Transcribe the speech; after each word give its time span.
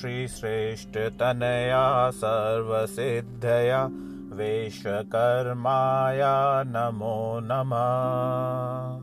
श्रीश्रेष्ठतनया 0.00 2.10
सर्वसिद्धया 2.10 3.88
विश्वकर्माया 4.36 6.62
नमो 6.66 7.40
नमः। 7.42 9.02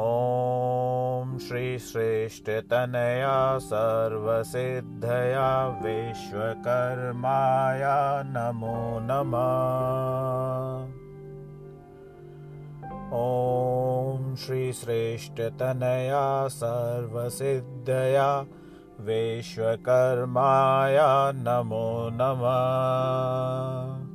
ॐ 0.00 1.38
श्रीश्रेष्ठतनया 1.38 3.58
सर्वसिद्धया 3.58 5.48
विश्वकर्माया 5.82 7.96
नमो 8.26 8.98
नमः। 9.02 10.86
ॐ 13.18 14.34
श्रीश्रेष्ठतनया 14.36 16.48
सर्वसिद्धया 16.48 18.46
विश्वकर्माया 19.00 21.32
नमो 21.34 22.08
नमः। 22.12 24.08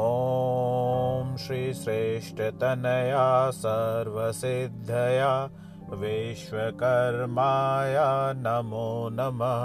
ॐ 0.00 1.36
श्रीश्रेष्ठतनया 1.36 3.50
सर्वसिद्धया 3.50 5.50
विश्वकर्माया 5.90 8.32
नमो 8.36 9.08
नमः। 9.12 9.64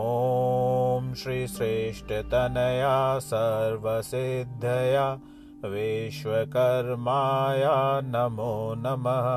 ॐ 0.00 1.14
श्रीश्रेष्ठतनया 1.14 3.18
सर्वसिद्धया 3.18 5.18
विश्वकर्माया 5.64 8.00
नमो 8.04 8.74
नमः। 8.78 9.28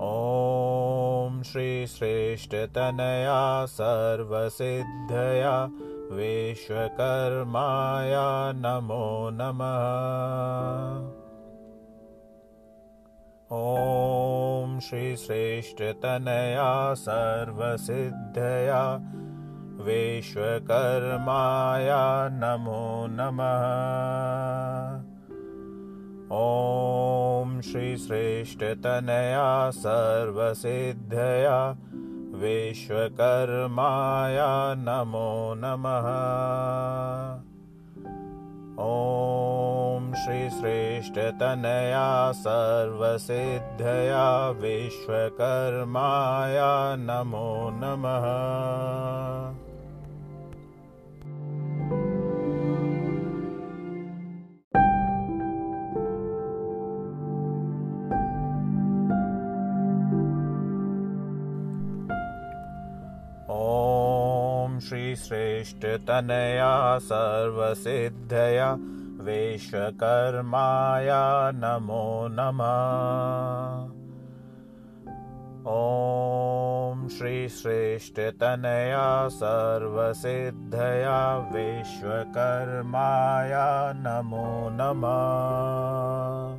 ॐ 0.00 1.42
श्रीश्रेष्ठतनया 1.42 3.66
सर्वसिद्धया 3.66 5.70
विश्वकर्माया 6.12 8.52
नमो 8.56 9.30
नमः। 9.32 11.24
ॐ 13.52 14.80
श्रीश्रेष्ठतनया 14.80 16.94
सर्वसिद्धया 16.94 19.00
विश्वकर्माया 19.80 20.68
नमो 22.32 23.06
नमः। 23.10 23.64
ॐ 26.32 27.60
श्रीश्रेष्ठतनया 27.60 29.70
सर्वसिद्धया 29.70 31.70
विश्वकर्माया 32.40 34.74
नमो 34.78 35.54
नमः। 35.56 36.08
ॐ 38.84 40.14
श्रीश्रेष्ठतनया 40.14 42.32
सर्वसिद्धया 42.32 44.50
विश्वकर्माया 44.50 46.96
नमो 46.96 47.70
नमः 47.74 49.63
ॐ 65.14 65.16
श्रीश्रेष्ठतनया 65.16 66.98
सर्वसिद्धया 66.98 68.70
विश्वकर्माया 69.24 71.50
नमो 71.54 72.28
नमः। 72.30 73.92
ॐ 75.72 77.08
श्रीश्रेष्ठतनया 77.08 79.28
सर्वसिद्धया 79.28 81.36
विश्वकर्माया 81.36 83.92
नमो 83.96 84.68
नमः। 84.72 86.58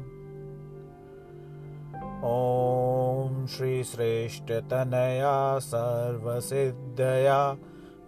ॐ 2.24 3.46
श्रीश्रेष्ठतनया 3.46 5.60
सर्वसिद्धया 5.60 7.56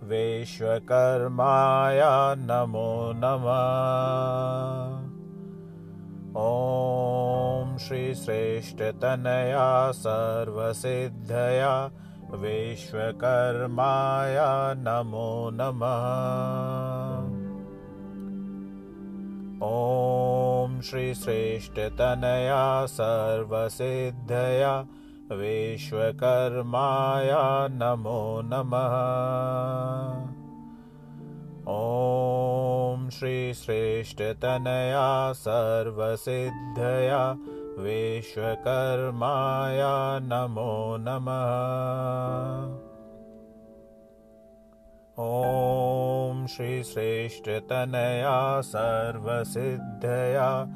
विश्वकर्माया 0.03 2.35
नमो 2.38 3.13
नमः। 3.16 5.08
ॐ 6.40 7.78
श्रीश्रेष्ठतनया 7.78 9.91
सर्वसिद्धया 9.91 11.91
विश्वकर्माया 12.31 14.74
नमो 14.78 15.50
नमः। 15.53 17.47
ॐ 19.68 20.81
श्रीश्रेष्ठतनया 20.81 22.85
सर्वसिद्धया 22.85 24.88
विश्वकर्माया 25.31 27.67
नमो 27.71 28.41
नमः। 28.45 28.88
ॐ 31.69 33.09
श्रीश्रेष्ठतनया 33.09 35.33
सर्वसिद्धया 35.33 37.37
विश्वकर्माया 37.79 40.19
नमो 40.19 40.97
नमः। 40.99 42.87
ॐ 45.19 46.47
श्रीश्रेष्ठतनया 46.47 48.61
सर्वसिद्धया 48.61 50.67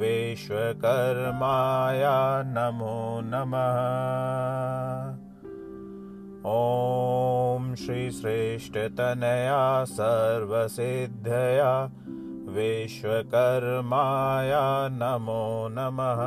विश्वकर्माया 0.00 2.16
नमो 2.46 3.20
नमः। 3.24 3.78
ॐ 6.46 7.74
श्रीश्रेष्ठतनया 7.74 9.84
सर्वसिद्धया 9.84 11.90
विश्वकर्माया 12.56 14.64
नमो 14.92 15.68
नमः। 15.70 16.20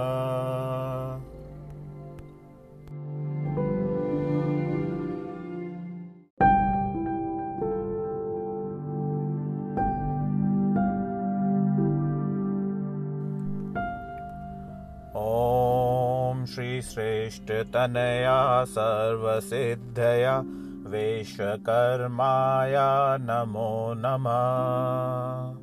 ॐ 16.86 16.88
श्रीश्रेष्ठतनया 16.88 18.65
सर्वसिद्धया 18.65 20.42
विश्वकर्माया 20.91 23.16
नमो 23.21 23.94
नमः। 23.97 25.56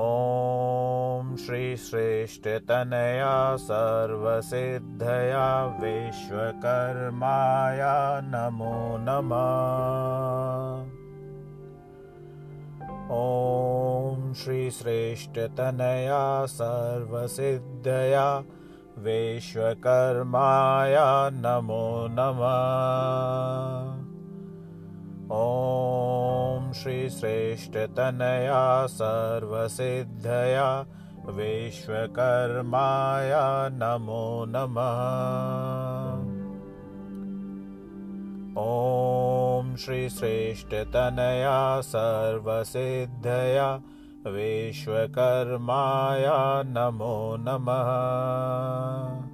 ॐ 0.00 1.36
श्रीश्रेष्ठतनया 1.36 3.56
सर्वसिद्धया 3.56 5.64
विश्वकर्माया 5.64 8.20
नमो 8.24 8.96
नमः। 9.00 10.86
ॐ 13.16 14.32
श्रीश्रेष्ठतनया 14.32 16.46
सर्वसिद्धया 16.46 18.44
विश्वकर्माया 19.04 21.08
नमो 21.32 22.06
नमः। 22.10 23.98
ॐ 25.32 26.72
श्रीश्रेष्ठतनया 26.72 28.86
सर्वसिद्धया 28.86 30.86
विश्वकर्माया 31.26 33.42
नमो 33.72 34.44
नमः। 34.48 34.98
ॐ 38.62 39.74
श्रीश्रेष्ठतनया 39.76 41.80
सर्वसिद्धया 41.80 43.80
विश्वकर्माया 44.30 46.62
नमो 46.66 47.36
नमः। 47.40 49.28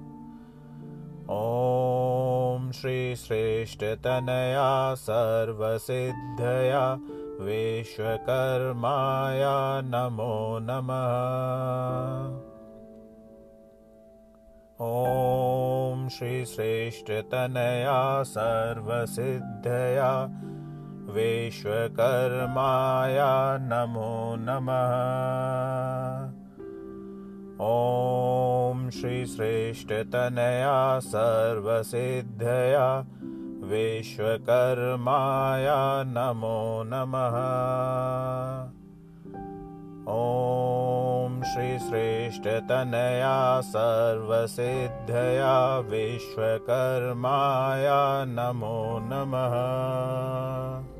ॐ 1.29 2.71
श्रीश्रेष्ठतनया 2.71 4.95
सर्वसिद्धया 4.95 6.99
विश्वकर्माया 7.41 9.81
नमो 9.85 10.59
नमः। 10.61 12.41
ॐ 14.81 16.09
श्रीश्रेष्ठतनया 16.09 18.23
सर्वसिद्धया 18.23 20.29
विश्वकर्माया 21.09 23.57
नमो 23.57 24.35
नमः। 24.39 24.95
ॐ 27.61 28.89
श्रीश्रेष्ठतनया 28.89 30.99
सर्वसिद्धया 30.99 33.05
विश्वकर्माया 33.69 36.03
नमो 36.07 36.83
नमः। 36.87 37.37
ॐ 40.15 41.41
श्रीश्रेष्ठतनया 41.53 43.61
सर्वसिद्धया 43.61 45.79
विश्वकर्माया 45.79 48.25
नमो 48.27 48.99
नमः 49.01 50.94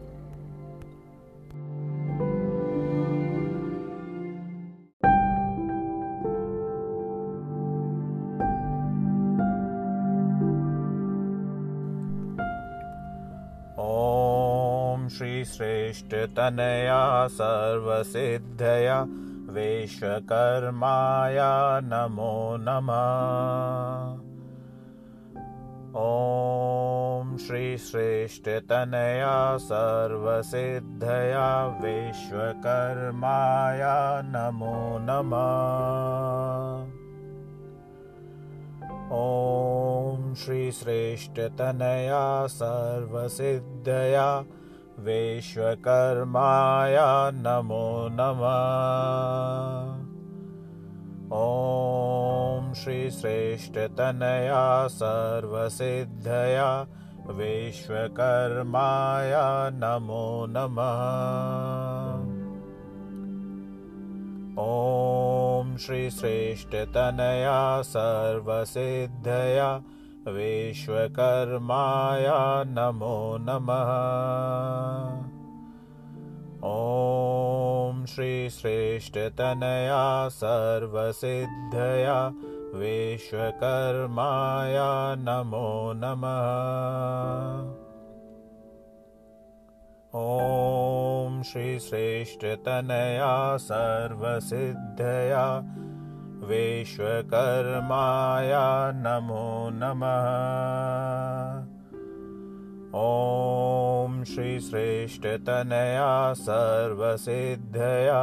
ॐ 15.46 15.48
श्रीश्रेष्ठतनया 15.48 17.28
सर्वसिद्धया 17.28 19.06
विश्वकर्माया 19.54 21.80
नमो 21.84 22.58
नमः। 22.60 24.18
ॐ 26.02 27.38
श्रीश्रेष्ठतनया 27.38 29.58
सर्वसिद्धया 29.58 31.68
विश्वकर्माया 31.68 34.22
नमो 34.26 34.98
नमः। 35.02 36.86
ॐ 39.14 40.34
श्रीश्रेष्ठतनया 40.34 42.48
सर्वसिद्धया 42.48 44.46
विश्वकर्माया 45.00 47.32
नमो 47.34 48.08
नमः। 48.12 50.06
ॐ 51.38 52.74
श्रीश्रेष्ठतनया 52.74 54.88
सर्वसिद्धया 54.88 56.88
विश्वकर्माया 57.28 59.70
नमो 59.74 60.46
नमः। 60.50 61.02
ॐ 64.64 65.78
श्रीश्रेष्ठतनया 65.78 67.82
सर्वसिद्धया 67.82 69.84
विश्वकर्माया 70.28 72.64
नमो 72.68 73.38
नमः। 73.42 73.92
ॐ 76.68 78.06
श्रीश्रेष्ठतनया 78.06 80.30
सर्वसिद्धया 80.30 82.34
विश्वकर्माया 82.80 85.16
नमो 85.16 85.94
नमः। 85.96 87.86
ॐ 90.16 91.44
श्रीश्रेष्ठतनया 91.44 93.58
सर्वसिद्धया 93.58 95.64
विश्वकर्माया 96.50 98.66
नमो 98.96 99.70
नमः। 99.74 100.28
ॐ 102.98 104.24
श्रीश्रेष्ठतनया 104.24 106.34
सर्वसिद्धया 106.34 108.20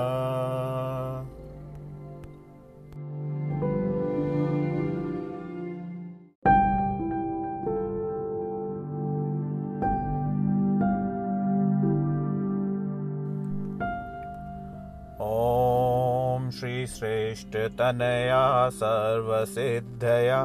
श्रीश्रेष्ठतनया 16.63 18.69
सर्वसिद्धया 18.69 20.43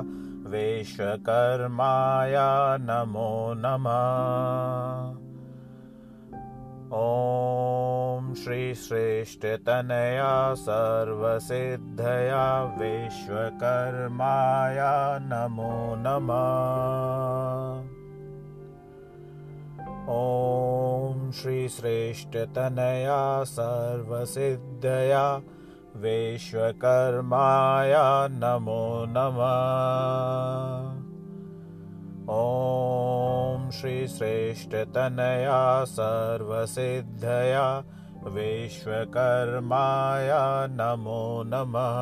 विश्वकर्माया 0.51 2.47
नमो 2.81 3.55
नमः। 3.57 5.13
ॐ 6.99 8.33
श्रीश्रेष्ठतनया 8.35 10.55
सर्वसिद्धया 10.55 12.63
विश्वकर्माया 12.81 14.91
नमो 15.23 15.95
नमः। 15.99 17.79
ॐ 20.17 21.31
श्रीश्रेष्ठतनया 21.31 23.45
सर्वसिद्धया 23.45 25.41
विश्वकर्माया 26.03 28.29
नमो 28.31 29.05
नमः। 29.09 30.99
ॐ 32.31 33.71
श्रीश्रेष्ठतनया 33.71 35.85
सर्वसिद्धया 35.85 37.85
विश्वकर्माया 38.27 40.67
नमो 40.71 41.43
नमः। 41.47 41.99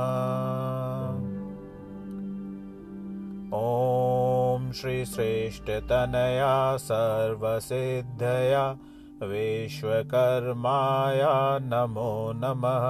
ॐ 3.57 4.73
श्रीश्रेष्ठतनया 4.73 6.77
सर्वसिद्धया 6.77 8.77
विश्वकर्माया 9.23 11.59
नमो 11.59 12.33
नमः। 12.37 12.83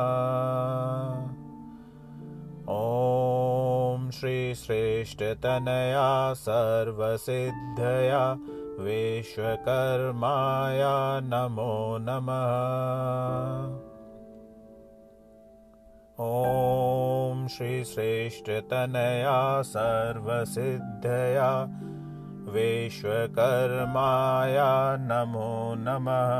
ॐ 2.68 4.10
श्रीश्रेष्ठतनया 4.10 6.34
सर्वसिद्धया 6.34 8.36
विश्वकर्माया 8.80 11.20
नमो 11.20 11.98
नमः। 12.00 13.80
ॐ 16.20 17.48
श्रीश्रेष्ठतनया 17.48 19.62
सर्वसिद्धया 19.62 21.68
विश्वकर्माया 22.54 23.10
नमो 25.00 25.74
नमः। 25.78 26.32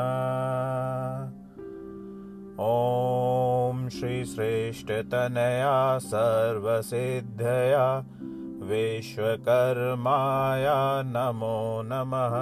ॐ 2.61 3.89
श्रीश्रेष्ठतनया 3.89 5.99
सर्वसिद्धया 5.99 7.87
विश्वकर्माय 8.71 10.65
नमो 11.07 11.83
नमः। 11.87 12.35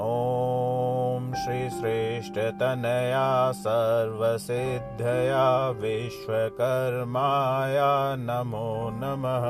ॐ 0.00 1.32
श्रीश्रेष्ठतनया 1.44 3.52
सर्वसिद्धया 3.52 5.46
विश्वकर्माय 5.80 7.78
नमो 8.18 8.68
नमः 8.92 9.46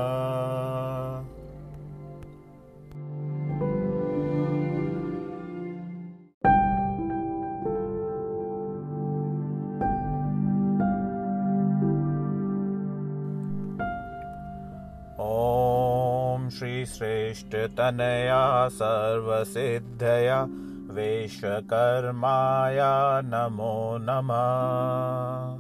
श्रीश्रेष्ठतनया 16.87 18.69
सर्वसिद्धया 18.69 20.47
विश्वकर्माय 20.95 22.79
नमो 23.25 23.99
नमः। 24.01 25.59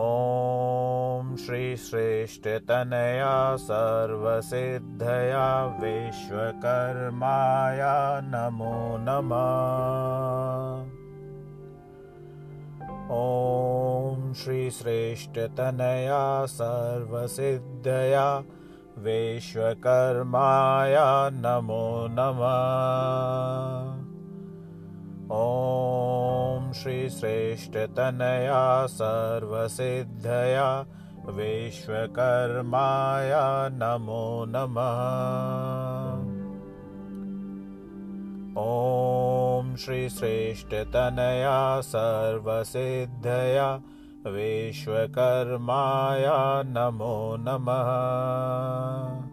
ॐ 0.00 1.36
श्रीश्रेष्ठतनया 1.36 3.56
सर्वसिद्धया 3.56 5.66
विश्वकर्माय 5.66 7.80
नमो 8.24 8.96
नमः। 9.00 10.84
ॐ 13.16 14.32
श्रीश्रेष्ठतनया 14.32 16.46
सर्वसिद्धया 16.46 18.44
विश्वकर्माय 18.98 20.96
नमो 21.32 22.06
नमः। 22.10 24.06
ॐ 25.36 26.72
श्रीश्रेष्ठतनया 26.72 28.86
सर्वसिद्धया 28.86 30.86
विश्वकर्माय 31.28 33.32
नमो 33.72 34.44
नमः। 34.48 35.02
ॐ 38.62 39.76
श्रीश्रेष्ठतनया 39.76 41.80
सर्वसिद्धया 41.80 43.80
विश्वकर्माय 44.26 46.24
नमो 46.66 47.36
नमः। 47.40 49.26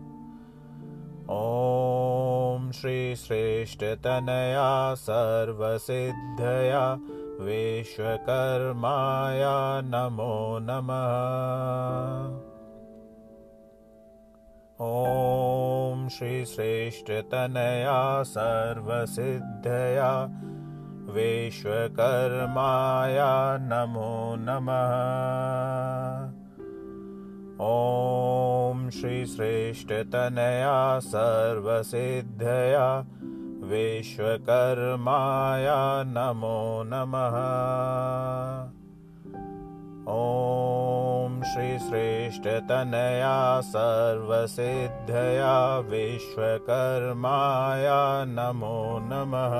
ॐ 1.29 2.71
श्रीश्रेष्ठतनया 2.71 4.95
सर्वसिद्धया 4.95 6.99
विश्वकर्माय 7.41 9.41
नमो 9.85 10.59
नमः। 10.61 12.53
ॐ 14.81 16.09
श्रीश्रेष्ठतनया 16.09 18.23
सर्वसिद्धया 18.23 20.29
विश्वकर्माय 21.13 23.17
नमो 23.61 24.35
नमः। 24.39 24.93
ॐ 27.63 28.89
श्रीश्रेष्ठतनया 28.89 30.99
सर्वसिद्धया 30.99 32.87
विश्वकर्माय 33.71 35.67
नमो 36.07 36.83
नमः। 36.85 37.35
ॐ 40.13 41.41
श्रीश्रेष्ठतनया 41.53 43.35
सर्वसिद्धया 43.61 45.53
विश्वकर्माय 45.91 47.87
नमो 48.27 48.99
नमः 49.03 49.55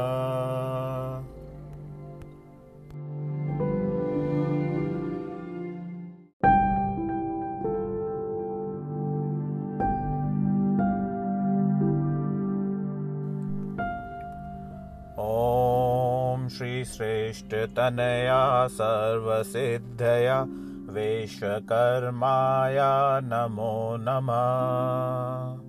श्रीश्रेष्ठतनया 16.83 18.67
सर्वसिद्धया 18.67 20.45
विश्वकर्माय 20.89 22.77
नमो 23.23 23.97
नमः। 23.99 25.59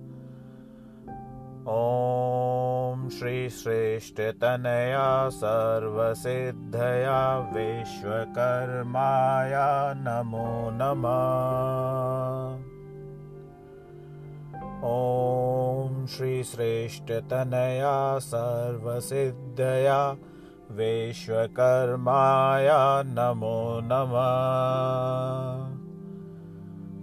ॐ 1.67 3.09
श्रीश्रेष्ठतनया 3.09 5.29
सर्वसिद्धया 5.29 7.37
विश्वकर्माय 7.37 9.51
नमो 9.97 10.69
नमः। 10.73 12.59
ॐ 14.85 16.05
श्रीश्रेष्ठतनया 16.05 18.19
सर्वसिद्धया 18.19 20.15
विश्वकर्माय 20.71 22.69
नमो 23.05 23.79
नमः। 23.83 25.75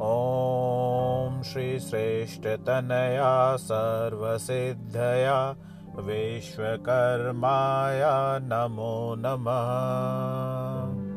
ॐ 0.05 1.43
श्रीश्रेष्ठतनया 1.43 3.57
सर्वसिद्धया 3.57 5.57
विश्वकर्माय 5.97 8.01
नमो 8.43 9.15
नमः। 9.19 11.13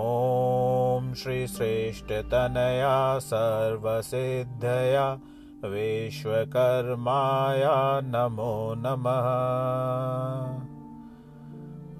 ॐ 0.00 1.14
श्रीश्रेष्ठतनया 1.14 3.18
सर्वसिद्धया 3.18 5.20
विश्वकर्माय 5.64 7.62
नमो 8.04 8.74
नमः। 8.78 9.20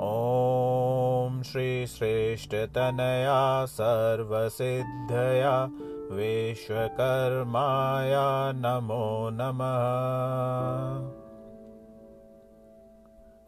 ॐ 0.02 1.42
श्रीश्रेष्ठतनया 1.42 3.66
सर्वसिद्धया 3.66 5.68
विश्वकर्माय 6.12 8.12
नमो 8.56 9.30
नमः। 9.32 11.20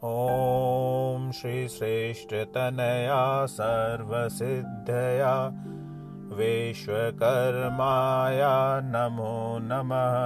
ॐ 0.04 1.32
श्रीश्रेष्ठतनया 1.32 3.46
सर्वसिद्धया 3.46 5.52
विश्वकर्माय 6.38 8.40
नमो 8.84 9.58
नमः। 9.62 10.16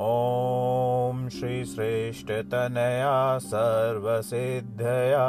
ॐ 0.00 1.28
श्रीश्रेष्ठतनया 1.28 3.38
सर्वसिद्धया 3.38 5.26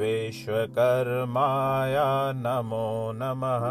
विश्वकर्माय 0.00 1.96
नमो 2.36 3.12
नमः। 3.14 3.64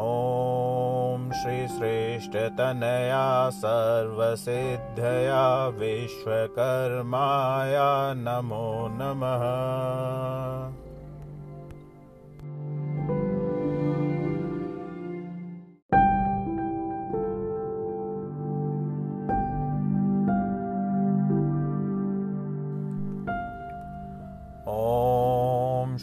ॐ 0.00 1.30
श्रीश्रेष्ठतनया 1.32 3.50
सर्वसिद्धया 3.50 5.44
विश्वकर्माय 5.78 7.76
नमो 8.16 8.88
नमः 8.90 9.44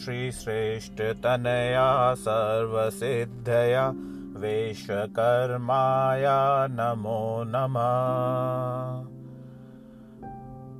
श्रीश्रेष्ठतनया 0.06 2.14
सर्वसिद्धया 2.14 3.92
विश्वकर्माय 4.40 6.24
नमो 6.70 7.42
नमः। 7.46 9.06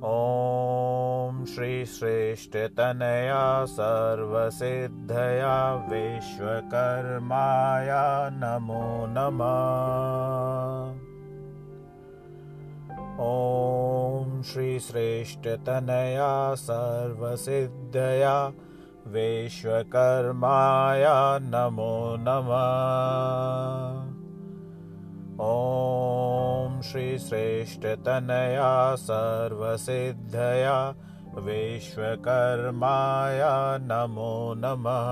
ॐ 0.07 1.45
श्रीश्रेष्ठतनया 1.45 3.65
सर्वसिद्धया 3.65 5.73
विश्वकर्माया 5.73 8.29
नमो 8.33 9.05
नमः। 9.09 10.95
ॐ 13.27 14.41
श्रीश्रेष्ठतनया 14.41 16.55
सर्वसिद्धया 16.55 18.51
विश्वकर्माया 19.13 21.39
नमो 21.41 22.15
नमः। 22.19 24.07
ॐ 25.41 26.81
श्रीश्रेष्ठतनया 26.81 28.95
सर्वसिद्धया 28.95 30.95
विश्वकर्माया 31.37 33.77
नमो 33.81 34.53
नमः। 34.57 35.07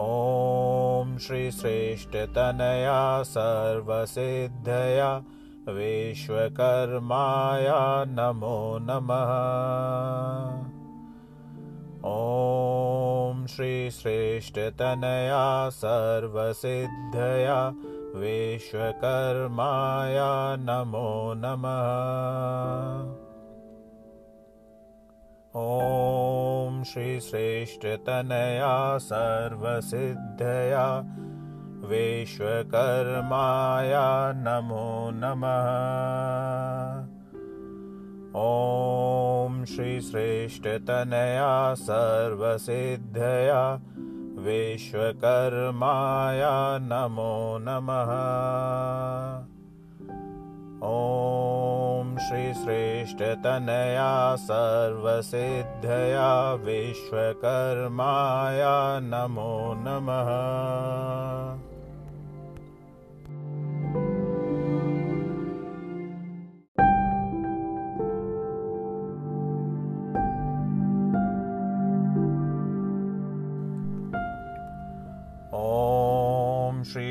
ॐ 0.00 1.18
श्रीश्रेष्ठतनया 1.18 3.22
सर्वसिद्धया 3.22 5.22
विश्वकर्माया 5.68 8.04
नमो 8.08 8.78
नमः। 8.82 10.70
ॐ 12.04 13.46
श्रीश्रेष्ठतनया 13.46 15.70
सर्वसिद्धया 15.70 17.74
विश्वकर्माया 18.16 20.56
नमो 20.56 21.34
नमः। 21.36 23.20
ॐ 25.56 26.84
श्रीश्रेष्ठतनया 26.84 28.98
सर्वसिद्धया 28.98 31.04
विश्वकर्माया 31.90 34.06
नमो 34.36 35.10
नमः। 35.14 35.68
ॐ 38.40 39.64
श्रीश्रेष्ठतनया 39.64 41.74
सर्वसिद्धया 41.74 43.62
विश्वकर्माया 44.44 46.52
नमो 46.82 47.58
नमः। 47.62 48.12
ॐ 50.90 52.14
श्रीश्रेष्ठतनया 52.28 54.12
सर्वसिद्धया 54.36 56.28
विश्वकर्माया 56.66 58.76
नमो 59.02 59.74
नमः 59.80 60.30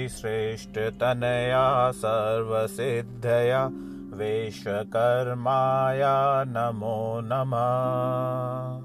ॐ 0.10 0.12
श्रीश्रेष्ठतनया 0.12 1.92
सर्वसिद्धया 1.92 3.70
विश्वकर्माया 4.18 6.44
नमो 6.48 7.22
नमः। 7.24 8.82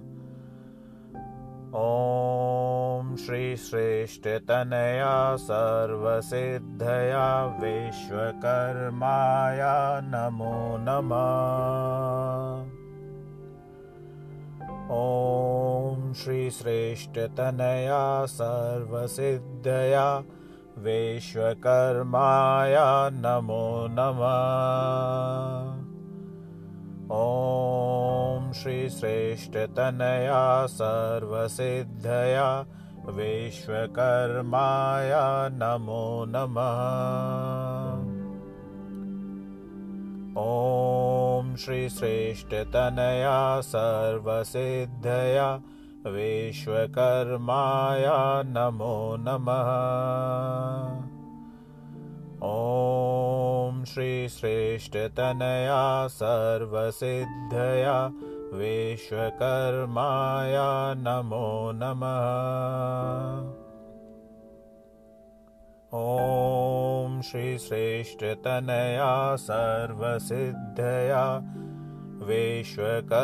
ॐ 1.80 3.16
श्रीश्रेष्ठतनया 3.16 5.36
सर्वसिद्धया 5.36 7.46
विश्वकर्माया 7.46 10.00
नमो 10.04 10.76
नमः। 10.80 12.64
ॐ 14.92 16.12
श्रीश्रेष्ठतनया 16.12 18.26
सर्वसिद्धया 18.26 20.22
विश्वकर्माया 20.78 23.10
नमो 23.12 23.86
नमः। 23.90 25.84
ॐ 27.16 28.52
श्रीश्रेष्ठतनया 28.52 30.66
सर्वसिद्धया 30.66 32.66
विश्वकर्माया 33.08 35.48
नमो 35.52 36.24
नमः। 36.28 36.80
ॐ 40.42 41.56
श्रीश्रेष्ठतनया 41.56 43.60
सर्वसिद्धया 43.60 45.62
विश्वकर्माया 46.06 48.42
नमो 48.46 49.16
नमः। 49.18 49.68
ॐ 52.46 53.84
श्रीश्रेष्ठतनया 53.84 56.06
सर्वसिद्धया 56.06 58.12
विश्वकर्माया 58.58 60.94
नमो 60.94 61.72
नमः। 61.74 63.64
ॐ 65.94 67.22
श्रीश्रेष्ठतनया 67.22 69.36
सर्वसिद्धया 69.36 71.40
विश्वकर्माया 72.22 73.20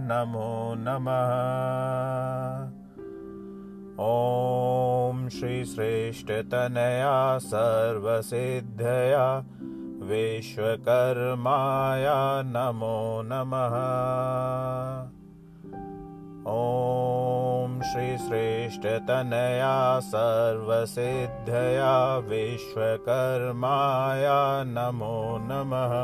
नमो 0.00 0.74
नमः। 0.78 1.30
ॐ 4.00 5.28
श्रीश्रेष्ठतनया 5.28 7.38
सर्वसिद्धया 7.38 9.44
विश्वकर्माया 10.10 12.42
नमो 12.42 13.22
नमः। 13.24 13.76
ॐ 16.46 17.82
श्रीश्रेष्ठतनया 17.82 20.00
सर्वसिद्धया 20.00 22.18
विश्वकर्माया 22.18 24.64
नमो 24.66 25.38
नमः 25.40 25.94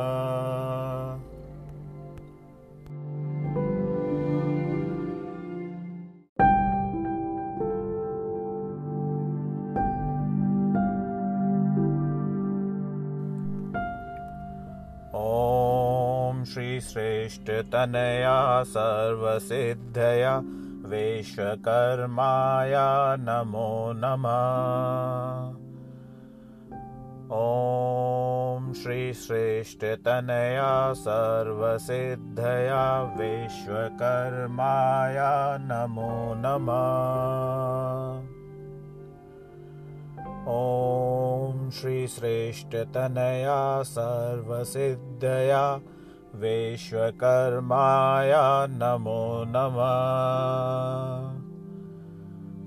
ॐ 16.77 16.79
श्रीश्रेष्ठतनया 16.79 18.63
सर्वसिद्धया 18.63 20.41
विश्वकर्माया 20.85 23.15
नमो 23.19 23.93
नमः। 23.95 25.49
ॐ 27.37 28.73
श्रीश्रेष्ठतनया 28.73 30.93
सर्वसिद्धया 30.93 33.01
विश्वकर्माया 33.01 35.57
नमो 35.61 36.33
नमः। 36.37 38.21
ॐ 40.47 41.69
श्रीश्रेष्ठतनया 41.69 43.83
सर्वसिद्धया 43.83 45.81
विश्वकर्माया 46.41 48.41
नमो 48.69 49.43
नमः। 49.47 51.37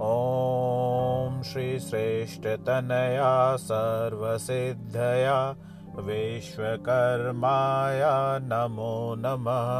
ॐ 0.02 1.42
श्रीश्रेष्ठतनया 1.42 3.56
सर्वसिद्धया 3.56 5.56
विश्वकर्माया 5.98 8.38
नमो 8.42 9.14
नमः। 9.18 9.70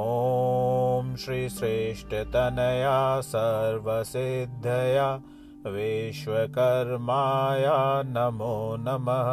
ॐ 0.00 1.16
श्रीश्रेष्ठतनया 1.16 3.20
सर्वसिद्धया 3.20 5.20
विश्वकर्माय 5.66 7.64
नमो 8.06 8.76
नमः। 8.80 9.26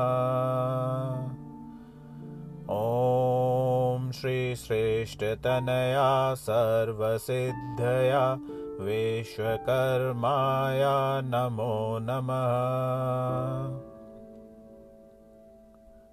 ॐ 2.70 4.12
श्रीश्रेष्ठतनया 4.12 6.34
सर्वसिद्धया 6.34 8.38
विश्वकर्माय 8.82 10.84
नमो 11.24 12.00
नमः। 12.02 13.82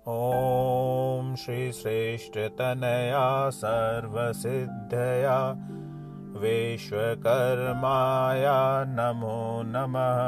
ॐ 0.09 1.35
श्रीश्रेष्ठतनया 1.35 3.51
सर्वसिद्धया 3.51 5.57
विश्वकर्माय 6.43 8.45
नमो 8.89 9.63
नमः। 9.67 10.23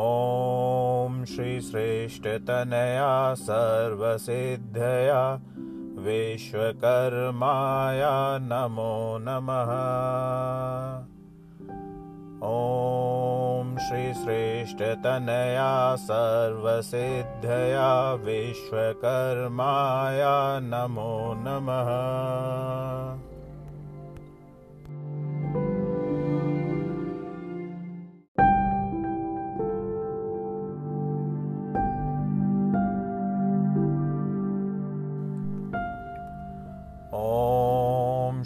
ॐ 0.00 1.24
श्रीश्रेष्ठतनया 1.24 3.34
सर्वसिद्धया 3.34 5.22
विश्वकर्माय 6.04 8.00
नमो 8.42 9.18
नमः। 9.22 9.72
ॐ 12.44 13.76
श्रीश्रेष्ठतनया 13.88 15.72
सर्वसिद्धया 15.96 17.90
विश्वकर्माय 18.24 20.22
नमो 20.62 21.12
नमः 21.36 21.90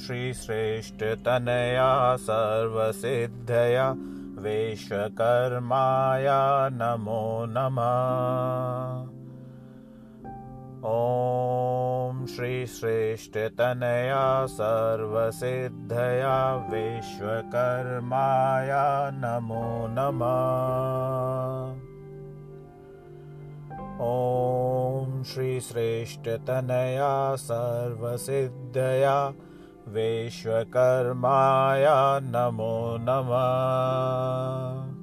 श्रीश्रेष्ठतनया 0.06 2.16
सर्वसिद्धया 2.16 3.94
विश्वकर्माय 4.42 6.26
नमो 6.72 7.46
नमः। 7.48 9.08
ॐ 10.90 12.24
श्रीश्रेष्ठतनया 12.26 14.46
सर्वसिद्धया 14.46 16.54
विश्वकर्माय 16.54 18.70
नमो 19.14 19.86
नमः। 19.90 21.84
ॐ 24.06 25.22
श्रीश्रेष्ठतनया 25.22 27.36
सर्वसिद्धया 27.36 29.32
विश्वकर्माय 29.88 31.87
नमो 32.22 32.96
नमः। 33.01 34.96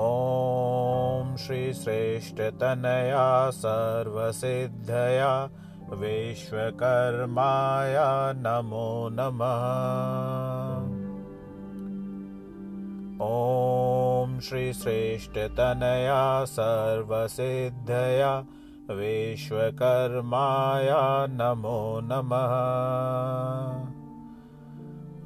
ॐ 0.00 1.36
श्रीश्रेष्ठतनया 1.36 3.50
सर्वसिद्धया 3.50 5.50
विश्वकर्माय 5.92 7.94
नमो 8.36 9.08
नमः। 9.12 9.66
ॐ 13.26 14.40
श्रीश्रेष्ठतनया 14.40 16.44
सर्वसिद्धया 16.44 18.44
विश्वकर्माय 18.90 20.88
नमो 21.30 22.00
नमः। 22.04 23.90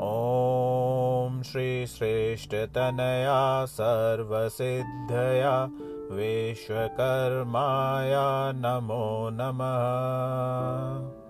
ॐ 0.01 1.43
श्रीश्रेष्ठतनया 1.43 3.65
सर्वसिद्धया 3.65 5.69
विश्वकर्माय 6.13 8.13
नमो 8.57 9.31
नमः। 9.33 11.25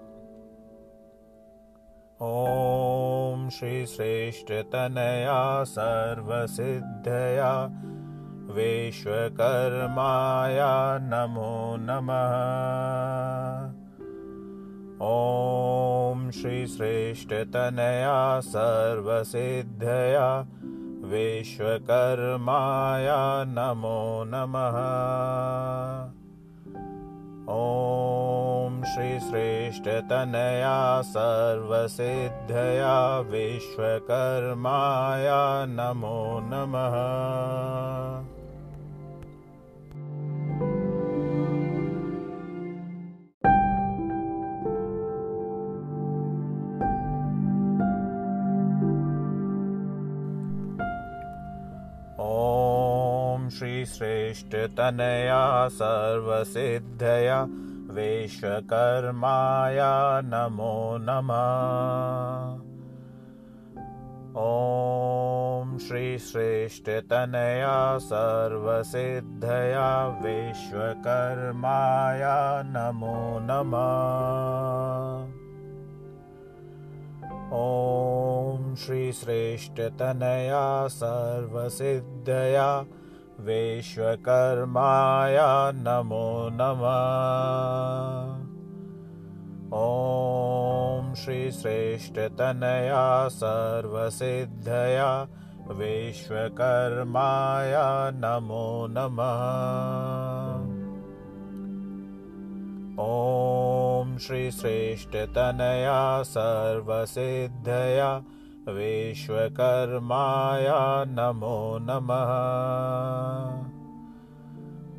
ॐ 2.23 3.51
श्रीश्रेष्ठतनया 3.51 5.65
सर्वसिद्धया 5.65 7.71
विश्वकर्माय 8.51 10.59
नमो 11.03 11.77
नमः। 11.81 12.35
ॐ 15.03 16.31
श्रीश्रेष्ठतनया 16.31 18.41
सर्वसिद्धया 18.41 20.41
विश्वकर्माय 21.05 23.09
नमो 23.49 24.25
नमः। 24.27 24.79
ॐ 27.55 28.83
श्रीश्रेष्ठतनया 28.85 31.03
सर्वसिद्धया 31.03 33.21
विश्वकर्माय 33.21 35.29
नमो 35.69 36.41
नमः 36.45 38.34
ॐ 53.95 53.97
श्रीश्रेष्ठतनया 53.97 55.69
सर्वसिद्धया 55.69 57.47
विश्वकर्माय 57.91 59.79
नमो 60.25 60.97
नमः। 61.01 62.59
ॐ 64.43 65.79
श्रीश्रेष्ठतनया 65.79 67.99
सर्वसिद्धया 67.99 70.07
विश्वकर्माय 70.07 72.23
नमो 72.67 73.39
नमः। 73.43 75.25
ॐ 77.55 78.75
श्रीश्रेष्ठतनया 78.75 80.89
सर्वसिद्धया 80.89 82.85
विश्वकर्माय 83.41 85.39
नमो 85.75 86.49
नमः। 86.53 88.45
ॐ 89.77 91.15
श्रीश्रेष्ठतनया 91.15 93.29
सर्वसिद्धया 93.29 95.29
विश्वकर्माय 95.69 97.73
नमो 98.15 98.87
नमः। 98.91 100.85
ॐ 103.05 104.19
श्रीश्रेष्ठतनया 104.19 106.23
सर्वसिद्धया 106.23 108.25
विश्वकर्माय 108.69 110.67
नमो 111.09 111.79
नमः। 111.83 112.25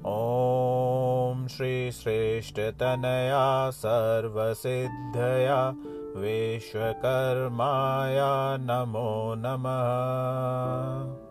ॐ 0.07 1.47
श्रीश्रेष्ठतनया 1.47 3.69
सर्वसिद्धया 3.69 5.73
विश्वकर्माय 6.17 8.17
नमो 8.59 9.35
नमः। 9.37 11.25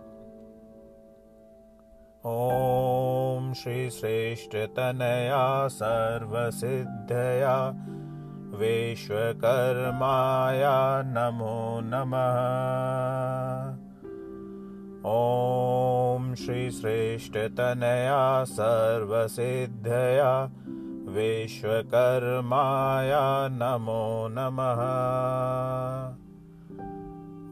ॐ 2.27 3.55
श्रीश्रेष्ठतनया 3.55 5.69
सर्वसिद्धया 5.69 7.75
विश्वकर्माय 8.61 10.63
नमो 11.07 11.81
नमः। 11.85 12.39
ॐ 15.07 16.35
श्रीश्रेष्ठतनया 16.35 18.45
सर्वसिद्धया 18.45 20.33
विश्वकर्माय 21.15 23.13
नमो 23.53 24.29
नमः। 24.31 24.81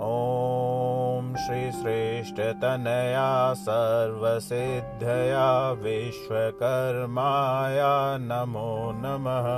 ॐ 0.05 1.35
श्रीश्रेष्ठतनया 1.37 3.55
सर्वसिद्धया 3.55 5.49
विश्वकर्माय 5.83 7.79
नमो 8.21 8.93
नमः 8.95 9.49